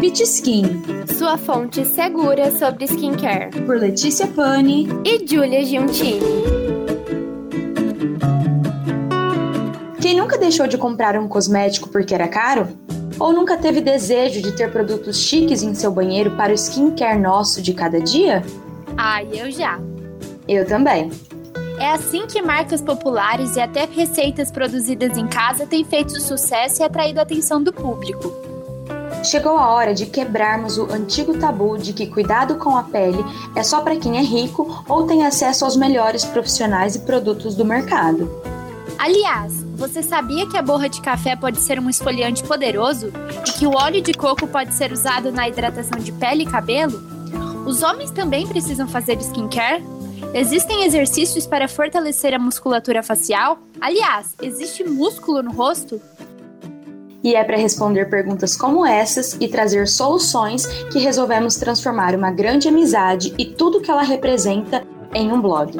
Pit 0.00 0.22
Skin, 0.22 0.64
sua 1.18 1.36
fonte 1.36 1.84
segura 1.84 2.50
sobre 2.52 2.86
skincare. 2.86 3.50
Por 3.66 3.76
Letícia 3.76 4.26
Pani 4.28 4.88
e 5.04 5.26
Julia 5.28 5.62
Giuntini. 5.62 6.20
Quem 10.00 10.16
nunca 10.16 10.38
deixou 10.38 10.66
de 10.66 10.78
comprar 10.78 11.18
um 11.18 11.28
cosmético 11.28 11.90
porque 11.90 12.14
era 12.14 12.26
caro? 12.26 12.66
Ou 13.18 13.34
nunca 13.34 13.58
teve 13.58 13.82
desejo 13.82 14.40
de 14.40 14.52
ter 14.52 14.72
produtos 14.72 15.18
chiques 15.18 15.62
em 15.62 15.74
seu 15.74 15.92
banheiro 15.92 16.30
para 16.30 16.50
o 16.50 16.54
skincare 16.54 17.20
nosso 17.20 17.60
de 17.60 17.74
cada 17.74 18.00
dia? 18.00 18.42
Ah, 18.96 19.22
eu 19.22 19.50
já. 19.50 19.78
Eu 20.48 20.66
também. 20.66 21.10
É 21.78 21.90
assim 21.90 22.26
que 22.26 22.40
marcas 22.40 22.80
populares 22.80 23.54
e 23.54 23.60
até 23.60 23.84
receitas 23.84 24.50
produzidas 24.50 25.18
em 25.18 25.26
casa 25.26 25.66
têm 25.66 25.84
feito 25.84 26.18
sucesso 26.18 26.80
e 26.80 26.84
atraído 26.86 27.20
a 27.20 27.22
atenção 27.22 27.62
do 27.62 27.70
público. 27.70 28.49
Chegou 29.22 29.58
a 29.58 29.70
hora 29.70 29.94
de 29.94 30.06
quebrarmos 30.06 30.78
o 30.78 30.90
antigo 30.90 31.38
tabu 31.38 31.76
de 31.76 31.92
que 31.92 32.06
cuidado 32.06 32.54
com 32.56 32.76
a 32.76 32.82
pele 32.82 33.22
é 33.54 33.62
só 33.62 33.82
para 33.82 33.96
quem 33.96 34.16
é 34.16 34.22
rico 34.22 34.84
ou 34.88 35.06
tem 35.06 35.26
acesso 35.26 35.64
aos 35.64 35.76
melhores 35.76 36.24
profissionais 36.24 36.94
e 36.94 37.00
produtos 37.00 37.54
do 37.54 37.64
mercado. 37.64 38.30
Aliás, 38.98 39.62
você 39.76 40.02
sabia 40.02 40.46
que 40.46 40.56
a 40.56 40.62
borra 40.62 40.88
de 40.88 41.00
café 41.00 41.36
pode 41.36 41.58
ser 41.58 41.78
um 41.78 41.88
esfoliante 41.88 42.42
poderoso 42.42 43.12
e 43.46 43.52
que 43.52 43.66
o 43.66 43.74
óleo 43.74 44.02
de 44.02 44.14
coco 44.14 44.46
pode 44.46 44.74
ser 44.74 44.90
usado 44.90 45.30
na 45.30 45.48
hidratação 45.48 45.98
de 45.98 46.12
pele 46.12 46.44
e 46.44 46.46
cabelo? 46.46 47.00
Os 47.66 47.82
homens 47.82 48.10
também 48.10 48.46
precisam 48.46 48.88
fazer 48.88 49.18
skincare? 49.20 49.84
Existem 50.32 50.84
exercícios 50.84 51.46
para 51.46 51.68
fortalecer 51.68 52.34
a 52.34 52.38
musculatura 52.38 53.02
facial? 53.02 53.58
Aliás, 53.80 54.34
existe 54.40 54.84
músculo 54.84 55.42
no 55.42 55.52
rosto? 55.52 56.00
E 57.22 57.34
é 57.34 57.44
para 57.44 57.56
responder 57.56 58.08
perguntas 58.08 58.56
como 58.56 58.86
essas 58.86 59.36
e 59.40 59.46
trazer 59.46 59.86
soluções 59.88 60.66
que 60.90 60.98
resolvemos 60.98 61.56
transformar 61.56 62.14
uma 62.14 62.30
grande 62.30 62.68
amizade 62.68 63.34
e 63.36 63.44
tudo 63.44 63.80
que 63.80 63.90
ela 63.90 64.02
representa 64.02 64.82
em 65.12 65.30
um 65.30 65.40
blog. 65.40 65.76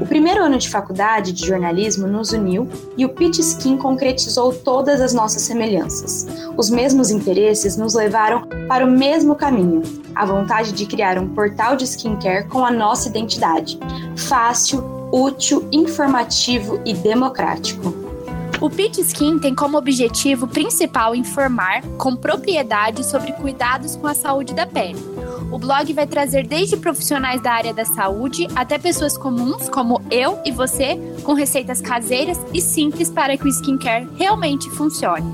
O 0.00 0.06
primeiro 0.06 0.42
ano 0.42 0.58
de 0.58 0.68
faculdade 0.68 1.32
de 1.32 1.46
jornalismo 1.46 2.06
nos 2.06 2.32
uniu 2.32 2.68
e 2.96 3.04
o 3.04 3.10
Pitch 3.10 3.38
Skin 3.38 3.76
concretizou 3.76 4.52
todas 4.52 5.00
as 5.00 5.14
nossas 5.14 5.42
semelhanças. 5.42 6.26
Os 6.56 6.70
mesmos 6.70 7.10
interesses 7.10 7.76
nos 7.76 7.94
levaram 7.94 8.48
para 8.66 8.84
o 8.84 8.90
mesmo 8.90 9.36
caminho, 9.36 9.82
a 10.14 10.24
vontade 10.24 10.72
de 10.72 10.86
criar 10.86 11.18
um 11.18 11.28
portal 11.28 11.76
de 11.76 11.84
skincare 11.84 12.48
com 12.48 12.64
a 12.64 12.70
nossa 12.70 13.08
identidade. 13.08 13.78
Fácil, 14.16 14.82
útil, 15.12 15.68
informativo 15.70 16.80
e 16.84 16.94
democrático. 16.94 18.01
O 18.62 18.70
Pitch 18.70 18.98
Skin 18.98 19.38
tem 19.38 19.54
como 19.54 19.76
objetivo 19.76 20.46
principal 20.46 21.14
informar 21.14 21.82
com 21.98 22.16
propriedade 22.16 23.04
sobre 23.04 23.32
cuidados 23.32 23.96
com 23.96 24.06
a 24.06 24.14
saúde 24.14 24.54
da 24.54 24.66
pele 24.66 25.12
o 25.52 25.58
blog 25.58 25.92
vai 25.92 26.06
trazer 26.06 26.46
desde 26.46 26.78
profissionais 26.78 27.42
da 27.42 27.52
área 27.52 27.74
da 27.74 27.84
saúde 27.84 28.48
até 28.56 28.78
pessoas 28.78 29.18
comuns, 29.18 29.68
como 29.68 30.00
eu 30.10 30.40
e 30.46 30.50
você, 30.50 30.98
com 31.22 31.34
receitas 31.34 31.82
caseiras 31.82 32.40
e 32.54 32.60
simples 32.60 33.10
para 33.10 33.36
que 33.36 33.44
o 33.44 33.48
skincare 33.48 34.08
realmente 34.16 34.70
funcione. 34.70 35.30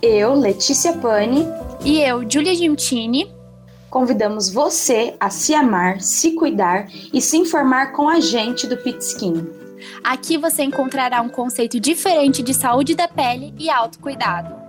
Eu, 0.00 0.34
Letícia 0.34 0.92
Pani. 0.92 1.44
E 1.84 2.00
eu, 2.00 2.24
Julia 2.30 2.54
Giuntini. 2.54 3.28
Convidamos 3.90 4.48
você 4.48 5.16
a 5.18 5.30
se 5.30 5.52
amar, 5.52 6.00
se 6.00 6.36
cuidar 6.36 6.86
e 7.12 7.20
se 7.20 7.36
informar 7.36 7.90
com 7.90 8.08
a 8.08 8.20
gente 8.20 8.68
do 8.68 8.76
Pit 8.76 8.98
Skin. 9.00 9.48
Aqui 10.02 10.36
você 10.36 10.62
encontrará 10.62 11.20
um 11.20 11.28
conceito 11.28 11.80
diferente 11.80 12.42
de 12.42 12.54
saúde 12.54 12.94
da 12.94 13.08
pele 13.08 13.54
e 13.58 13.70
autocuidado. 13.70 14.59